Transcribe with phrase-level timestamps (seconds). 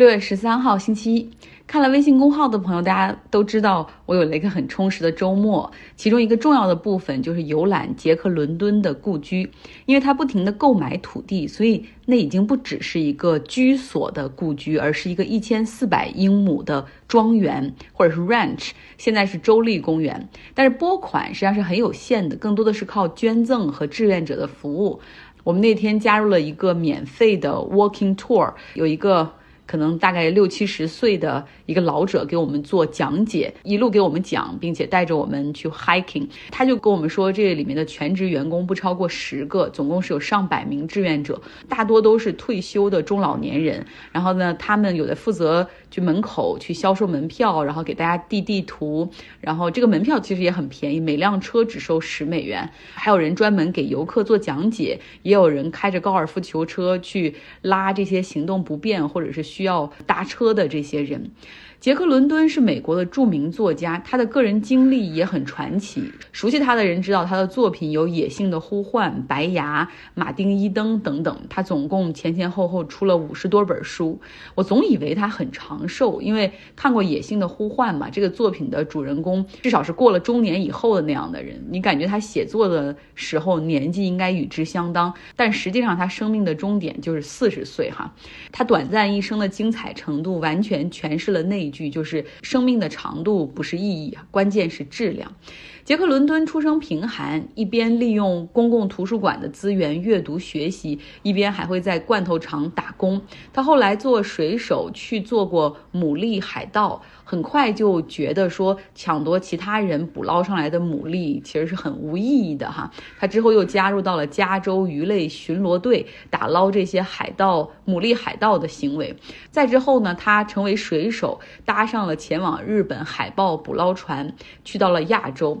[0.00, 1.30] 六月十三号星期一，
[1.66, 5.70] 看了微信公号的朋友，大家都知道我有了一个很充实的周末。
[5.94, 9.50] 其中一个重要的部分就是游览杰克伦敦的故居，
[9.84, 18.70] 因为他不停的购买土地，所以那已经不只是一个居所的故居，而是一个一千四百英亩的庄园或者是 ranch。
[18.96, 24.98] 现在是州立公园，但是拨款实际上是很有限的，更多的是靠捐赠和志愿者的服务。
[25.44, 29.30] 我们那天加入了一个免费的 walking tour，有一个。
[29.70, 36.26] 可能大概六七十岁的一个老者给我们做讲解，一路给我们讲，并且带着我们去 hiking。
[36.50, 43.86] 他就跟我们说，这里面的全职员工不超过十个，总共是有上百名志愿者，大多都是退休的中老年人。
[44.10, 49.08] 然后呢，他们有的负责去门口去销售门票，然后给大家递地图。
[49.40, 52.68] 然后这个门票其实也很便宜，每辆车只收十美元。
[52.92, 61.32] 还有人专门给游客做讲解，也有人开着高尔夫球车去拉这些行动不便或者是需需要搭车的这些人。
[61.80, 66.04] 杰克·伦敦是美国的著名作家，他的个人经历也很传奇。
[66.30, 69.82] 熟悉他的人知道他的作品有《野性的呼唤》《白牙》
[70.14, 71.34] 《马丁·伊登》等等。
[71.48, 74.20] 他总共前前后后出了五十多本书。
[74.54, 88.14] 我总以为他很长寿，因为看过《野性的呼唤》嘛，这个作品的主人公至少是过了中年以后的那样的人，你感觉他写作的时候年纪应该与之相当，但实际上他生命的终点就是四十岁哈。
[88.52, 91.69] 他短暂一生的精彩程度完全诠释了那。
[91.70, 95.34] 句就是生命的长度不是意义，关键是质量。
[95.82, 103.20] 杰克伦敦出生贫寒，一边利用公共图书馆的资源阅读学习，一边还会在罐头厂打工。
[103.52, 112.90] 他后来做水手，去做过牡蛎海盗，很快就觉得说抢夺其他人捕捞上来的牡蛎其实是很无意义的哈。
[113.18, 119.16] 他之后又加入到了加州鱼类巡逻队，打捞这些海盗牡蛎海盗的行为。
[119.50, 125.60] 再之后呢，他成为水手，搭上了前往日本海豹捕捞船，去到了亚洲。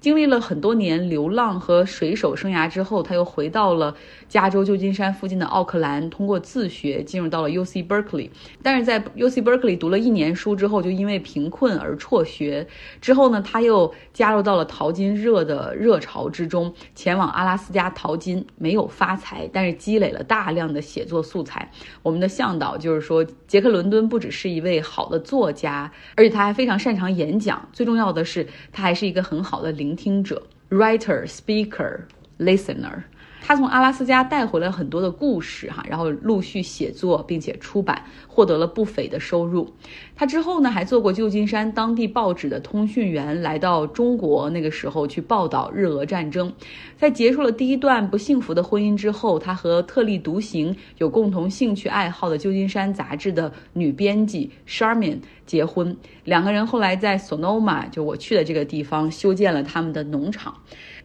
[0.00, 3.96] 经历了很多年流浪和水手生涯之后，他又回到了
[4.28, 8.30] 加州旧金山附近的奥克兰，通过自学进入到了 U C Berkeley。
[8.62, 12.64] 但是在 U C Berkeley 读了一年书之后，就因为贫困而辍学。
[13.00, 21.68] 之后呢，他又加入到了淘金热的热潮之中，前往阿拉斯加淘金，没有发财，但是积累了大量的写作素材。
[22.04, 27.68] 我们的向导就是说，杰克伦敦不只是一位好的作家，而且他还非常擅长演讲。
[27.72, 29.87] 最重要的是，他还是一个很好的领。
[29.87, 32.01] 聆听者，writer, speaker,
[32.39, 33.03] listener。
[33.40, 39.72] 他从阿拉斯加带回了很多的故事，哈，然后陆续写作并且出版，获得了不菲的收入。
[40.14, 46.52] 他之后呢，还做过旧金山当地报纸的通讯员，来到中国那个时候去报道日俄战争。
[46.96, 55.96] 在结束了第一段不幸福的婚姻之后，他和特立独行、有共同兴趣爱好的旧金山杂志的女编辑 Sharmin 结婚。
[56.24, 60.54] 两个人后来在 Sonoma，就我去的这个地方，修建了他们的农场。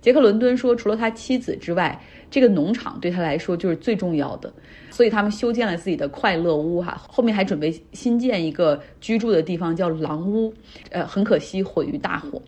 [0.04, 1.98] 杰克伦敦说，除了他妻子之外，
[2.30, 4.52] 这个农场对他来说就是最重要的，
[4.94, 10.54] 所以他们修建了自己的快乐屋哈，后面还准备新建一个居住的地方叫狼屋，
[10.92, 12.40] 呃，很可惜毁于大火。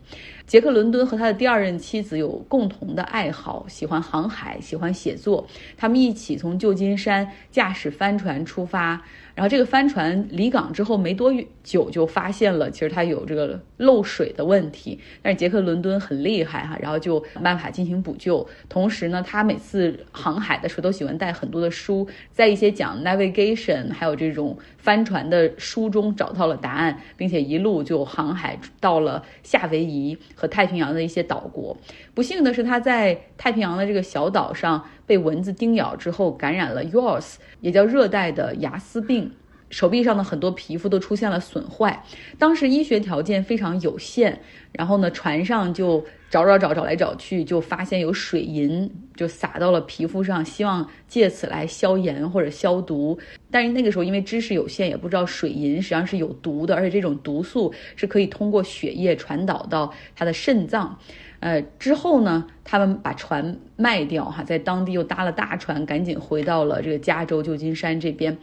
[0.45, 5.43] 杰克伦敦和他的第二任妻子有共同的爱好，喜欢航海，喜欢写作，
[5.75, 9.01] 他们一起从旧金山驾驶帆船出发。
[9.33, 14.97] 然后这个帆船离港之后没多久就发现了，其实它有这个漏水的问题。
[15.21, 18.47] 但是杰克伦敦很厉害哈，然后就想办法进行补救。
[18.69, 31.75] 同时呢，他每次航海的时候都喜欢带很多的书，在一些讲 navigation 还有这种帆船的书中找到了答案，并且一路就航海到了夏威夷和太平洋的一些岛国。
[32.13, 34.85] 不幸的是，他在太平洋的这个小岛上。
[35.07, 39.31] 被蚊子叮咬之后感染了 yours，也叫热带的牙丝病，
[39.69, 42.03] 手臂上的很多皮肤都出现了损坏。
[42.39, 44.41] 当时医学条件非常有限，
[44.71, 46.03] 然后呢，船上就
[46.35, 53.17] 找找找找来找去，就发现有水银就洒到了皮肤上，希望借此来消炎或者消毒。
[53.49, 60.99] 但是那个时候因为知识有限，也不知道水银实际上是有毒的，而且这种毒素是可以通过血液传导到他的肾脏。
[61.41, 68.35] 呃，之后呢，他们把船卖掉，哈，在当地又搭了大船，赶紧回到了这个加州旧金山这边。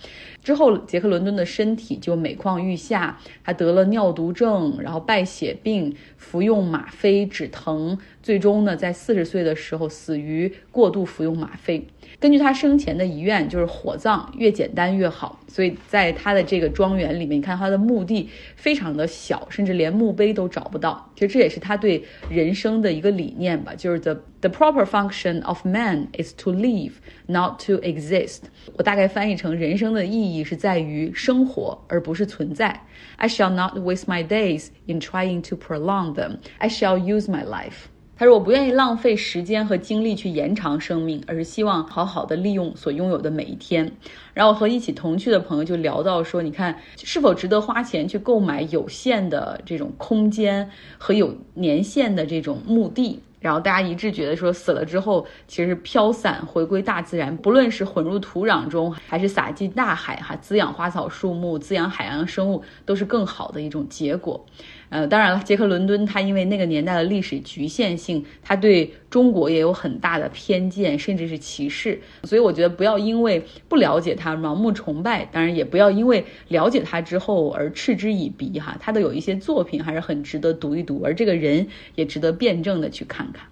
[0.45, 7.82] 之后，杰克伦敦的身体就每况愈下，他得了尿毒症，然后败血病，服用吗啡止疼，
[8.23, 11.87] 最终呢，在四十岁的时候死于过度服用吗啡。
[12.19, 15.39] 根据他生前的遗愿，就是火葬越简单越好。
[15.47, 21.11] 所以在他的这个庄园里面，你看他的墓地非常的小，甚至连墓碑都找不到。
[21.15, 26.95] 其实这也是他对人生的一个理念吧，就是 the The proper function of man is to live,
[27.27, 28.41] not to exist。
[28.77, 32.81] 我大概翻译成人生的意义是在于生活，而不是存在。
[33.19, 36.39] I shall not waste my days in trying to prolong them.
[36.59, 37.92] I shall use my life.
[38.23, 43.91] 他说：“我不愿意浪费时间和精力去延长生命，而是希望好好的利用所拥有的每一天。”
[44.33, 64.47] 然后和一起同去的朋友就聊到说：“你看，是否值得花钱去购买有限的这种空间和有年限的这种墓地？”然后大家一致觉得说，死了之后其实飘散回归大自然，不论是混入土壤中，还是洒进大海，哈，滋养花草树木，滋养海洋生物，都是更好的一种结果。
[64.93, 71.99] 呃，当然了，杰克伦敦他因为那个年代的历史局限性，他对中国也有很大的偏见，甚至是歧视。
[72.25, 78.77] 所以我觉得不要因为不了解他盲目崇拜，当然也不要因为了解他之后而嗤之以鼻哈。
[78.79, 83.47] 他的有一些作品还是很值得读一读，而这个人也值得辩证的去看看。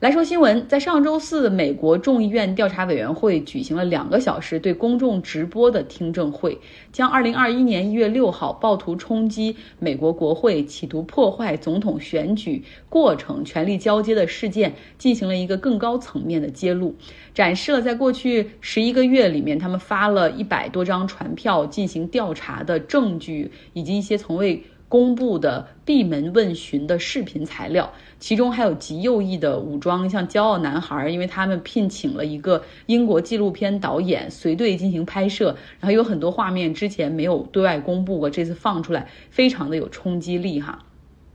[0.00, 6.58] 来说新闻，在上周四，美国众议院调查委员会举行了两个小时对公众直播的听证会，
[6.90, 16.94] 将2021年1月6号暴徒冲击美国国会、企图破坏总统选举过程、权力交接的事件进行了一个更高层面的揭露，
[17.34, 24.62] 展示了在过去十一个月里面，他们发了一百多张传票进行调查的证据，以及一些从未。
[24.90, 40.80] 公布的闭门问询的视频材料，其中还有极右翼的武装，像骄傲男孩，因为他们聘请了一个英国纪录片导演随队进行拍摄，然后有很多画面之前没有对外公布过，这次放出来非常的有冲击力哈。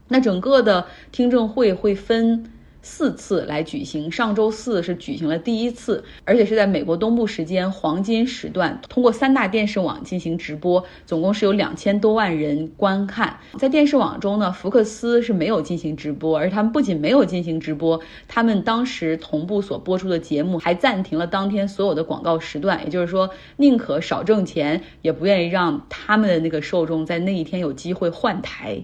[0.08, 2.52] 那整个的听证会会分。
[2.88, 13.36] 四次来举行，上周四是举行了第一次，而且是在美国东部时间黄金时段，通过三大电视网进行直播，总共是有两千多万人观看。
[13.58, 28.80] 在电视网中呢，福克斯是没有进行直播，而他们不仅没有进行直播，他们当时同步所播出的节目还暂停了当天所有的广告时段，也就是说，宁可少挣钱，也不愿意让他们的那个受众在那一天有机会换台。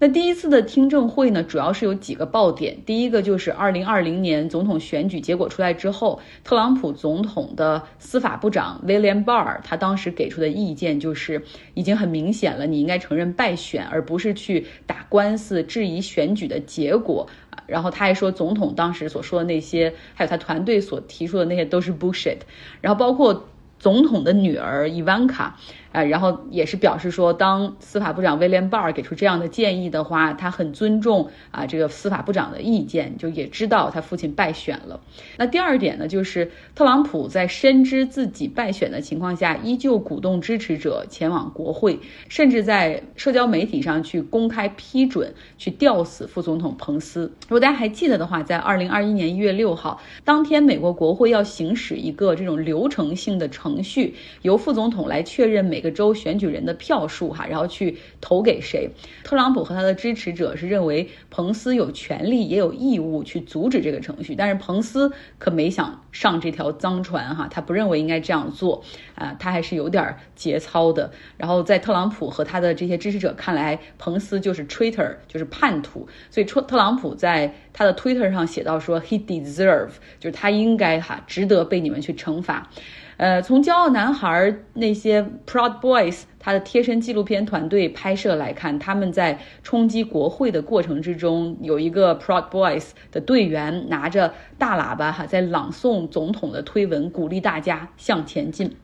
[0.00, 2.78] 那第一次的听证会呢，主要是有几个爆点。
[2.86, 11.42] 第一个就是二零二零年总统选举结果出来之后，特朗普总统的司法部长威廉鲍尔他当时给出的意见就是
[11.74, 17.28] 已经很明显了，你应该承认败选，而不是去打官司质疑选举的结果。
[17.66, 22.38] 然后他还说，总统当时所说的那些，还有他团队所提出的那些都是 bullshit。
[22.80, 23.48] 然后包括
[23.80, 25.58] 总统的女儿伊万卡。
[25.92, 35.00] 啊，然后也是表示说，当司法部长威廉·巴尔给出这样的建议的话，他很尊重啊这个司法部长的意见，就也知道他父亲败选了。
[35.36, 41.98] 那第二点呢，就是特朗普在深知自己败选的情况下，依旧鼓动支持者前往国会，
[42.28, 47.32] 甚至在社交媒体上去公开批准去吊死副总统彭斯。
[47.42, 55.88] 如果大家还记得的话，在二零二一年一月六号当天，美国国会要行使一个这种流程性的程序，由副总统来确认美每个。
[55.98, 58.88] 州选举人的票数哈，然后去投给谁？
[59.24, 68.84] 特朗普和他的支持者是认为彭斯有权利也有义务去阻止这个程序，但是彭斯可没想上这条脏船哈，他不认为应该这样做
[69.16, 71.10] 啊，他还是有点节操的。
[71.36, 79.90] 然后在特朗普和他的这些支持者看来，彭斯就是 traitor，就是叛徒，所以特特朗普在他的 Twitter 上写到说，he deserve，
[80.20, 82.70] 就是他应该哈，值得被你们去惩罚。
[83.18, 98.76] 呃，从骄傲男孩儿那些 Proud Boys 他的贴身纪录片团队拍摄来看，他们在冲击国会的过程之中，有一个 Proud Boys 的队员拿着大喇叭哈，在朗诵总统的推文，鼓励大家向前进。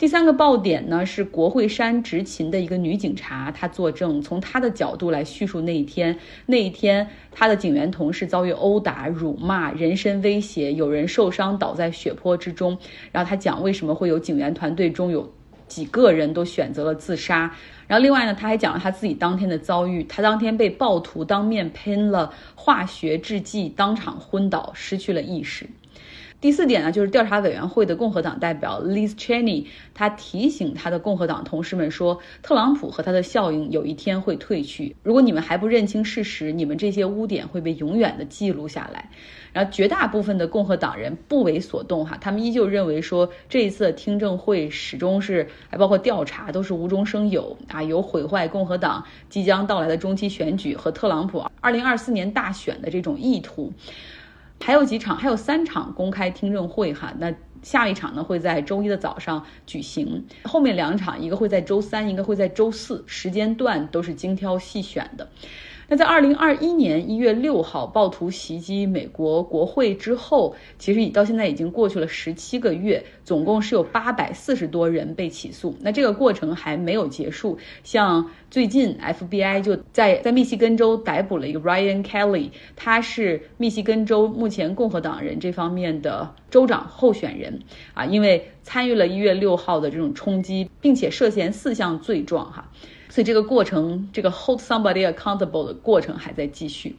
[0.00, 6.18] 第三个爆点呢是国会山执勤的一个女警察，她作证，从她的角度来叙述那一天。
[6.46, 12.74] 那一天，她的警员同事遭遇殴打、辱骂、人身威胁，有人受伤倒在血泊之中。
[13.12, 15.30] 然后她讲为什么会有警员团队中有
[15.68, 17.54] 几个人都选择了自杀。
[17.86, 25.68] 然后另外呢，她还讲了她自己当天的遭遇，她当天被暴徒当面喷了化学制剂，当场昏倒，失去了意识。
[26.40, 34.96] 第四点呢，就是调查委员会的共和党代表 Liz Cheney，他提醒他的共和党同事们说，特朗普和他的效应有一天会退去。
[35.02, 39.10] 如果你们还不认清事实，你们这些污点会被永远的记录下来。
[39.52, 53.70] 然后绝大部分的共和党人不为所动，哈，他们依旧认为说这一次的听证会始终是，还包括调查都是无中生有啊，有毁坏共和党即将到来的中期选举和特朗普二零二四年大选的这种意图。
[54.62, 57.12] 还有几场，还有三场公开听证会哈。
[57.18, 65.28] 那下一场呢会在周一的早上举行，后面两场一个会在周三，一个会在周四，时间段都是精挑细选的。
[65.90, 75.76] 那在二零二一年一月六号暴徒袭击美国国会之后，其实已到现在已经过去了十七个月，总共是有八百四十多人被起诉。
[75.80, 87.58] 那这个过程还没有结束，像最近 FBI 就在在密西根州逮捕了一个 Ryan Kelly，他是密西根州目前共和党人这方面的州长候选人
[87.94, 92.70] 啊，因为参与了一月六号的这种冲击，并且涉嫌四项罪状哈。
[93.10, 96.96] 所以这个过程，这个 hold somebody accountable 的过程还在继续。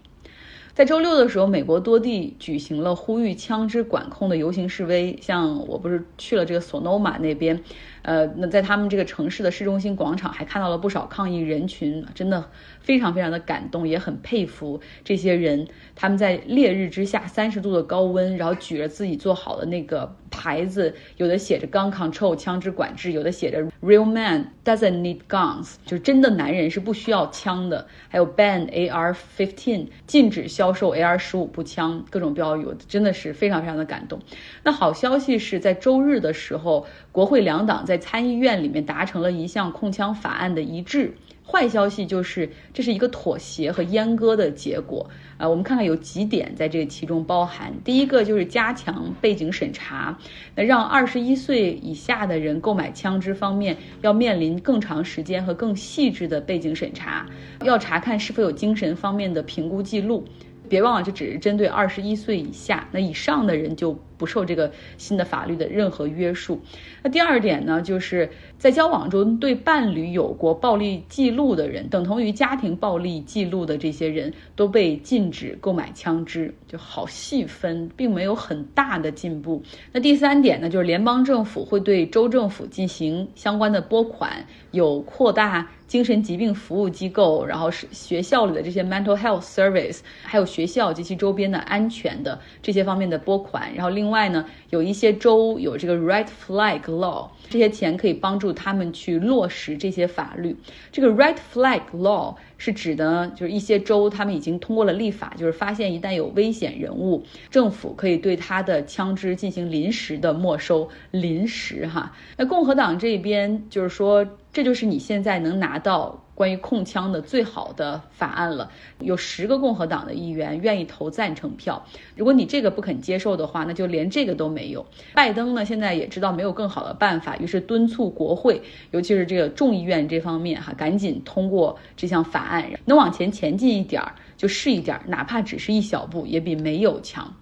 [0.73, 5.17] 在周六的时候，美国多地举行了呼吁枪支管控的游行示威。
[5.21, 7.61] 像我不是去了这个索诺玛那边，
[8.03, 12.49] 呃，那在他们这个城市的市中心广场还看到了不少抗议人群，真的
[12.79, 15.67] 非常非常的感动，也很佩服这些人。
[15.93, 20.15] 他们在烈日之下，三十度的高温，然后举着自己做好的那个。
[20.33, 27.87] 牌子有的写着 “gun control” 枪支管制，有的写着 “real man doesn't need guns”，就是真的男人是不需要枪的。
[28.07, 34.19] 还有 “ban AR fifteen，禁止销售 AR 十五步枪，各种标语，我真的是非常非常的感动。
[34.63, 41.13] 那好消息是在周日的时候，国会两党在参议院里面达成了一项控枪法案的一致。
[41.51, 45.09] 坏消息就是这是一个妥协和阉割的结果。
[45.37, 47.73] 啊，我们看看有几点在这其中包含。
[47.83, 50.17] 第一个就是加强背景审查，
[50.55, 57.25] 那让二十一岁以下的人购买枪支方面要面临更长时间和更细致的背景审查，
[57.63, 60.23] 要查看是否有精神方面的评估记录。
[60.69, 66.61] 别忘了，这只是针对二十一岁以下，那以上的人就不受这个新的法律的任何约束。
[67.01, 79.63] 那第二点呢，就是在交往中对伴侣有过暴力记录的人，等同于家庭暴力记录的这些人都被禁止购买枪支，就好细分，并没有很大的进步。
[79.91, 85.67] 那第三点呢，就是联邦政府会对州政府进行相关的拨款，有扩大。
[85.91, 93.75] 精神疾病服务机构，然后是学校里的这些 mental health service，还有学校及其周边的安全的这些方面的拨款。
[93.75, 100.53] 然后另另外呢，有一些州有这个 red flag law，这些钱可以帮助他们去落实这些法律。
[100.91, 110.89] 这个 red flag law 是指的，就是一些州他们已经通过了立法，就是发现一旦有危险人物，政府可以对他的枪支进行临时的没收。
[111.11, 114.27] 临时哈，那共和党这边就是说。
[114.53, 118.69] 这就是你现在能拿到关于控枪的最好的法案了。
[118.99, 121.81] 有十个共和党的议员愿意投赞成票。
[122.15, 124.85] 如果你这个不肯接受的话，那就连这个都没有。
[125.13, 137.33] 拜登呢，现在也知道没有更好的办法，于是敦促国会，尤其是这个众议院这方面哈，赶紧通过这项法案，能往前前进一点儿就是一点儿，哪怕只是一小步，也比没有强。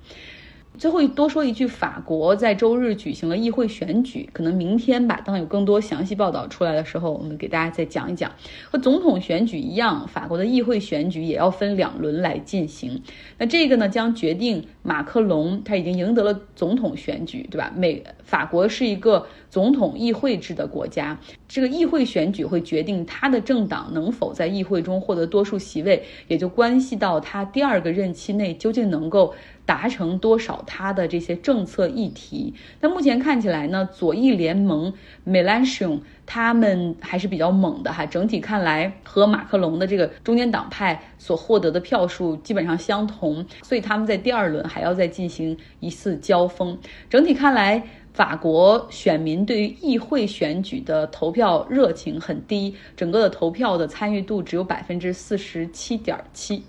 [0.79, 8.31] 最后多说一句，法国在周日举行了议会选举，可能明天吧，当有更多详细报道出来的时候，我们给大家再讲一讲。
[8.71, 13.03] 和总统选举一样，法国的议会选举也要分两轮来进行。
[13.37, 17.73] 那这个呢，将决定马克龙他已经赢得了总统选举，对吧？
[17.75, 21.19] 美法国是一个总统议会制的国家，
[21.49, 29.35] 这个议会选举会决定他的政党能否在议会中获得多数席位，也就关系到他第二个任期内究竟能够。
[29.69, 32.55] 达成多少他的这些政策议题？
[32.81, 34.91] 那目前看起来呢，左翼联盟
[35.27, 38.03] Melanchon 他们还是比较猛的哈。
[38.03, 46.75] 整体看来和马克龙的这个中间党派所获得的票数基本上相同，所以他们在第二轮还要再进行一次交锋。
[47.07, 56.63] 整体看来，法国选民对于议会选举的投票热情很低，整个的投票的参与度只有百分之四十七点七。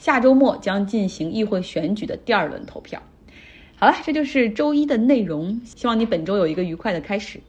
[0.00, 3.02] 下周末将进行议会选举的第二轮投票。
[3.76, 5.60] 好了，这就是周一的内容。
[5.64, 7.40] 希望你本周有一个愉快的开始。